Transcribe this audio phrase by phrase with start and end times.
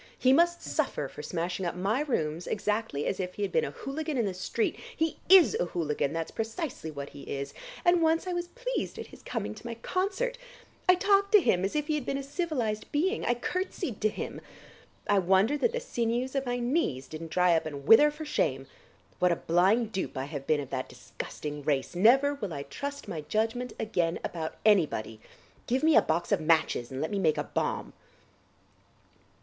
[0.17, 3.69] He must suffer for smashing up my rooms exactly as if he had been a
[3.69, 4.75] hooligan in the street.
[4.97, 7.53] He is a hooligan; that's precisely what he is,
[7.85, 10.39] and once I was pleased at his coming to my concert.
[10.89, 14.09] I talked to him as if he had been a civilised being, I curtsied to
[14.09, 14.41] him.
[15.07, 18.65] I wonder that the sinews of my knees didn't dry up and wither for shame.
[19.19, 21.93] What a blind dupe I have been of that disgusting race!
[21.95, 25.19] Never will I trust my judgment again about anybody....
[25.67, 27.93] Give me a box of matches and let me make a bomb."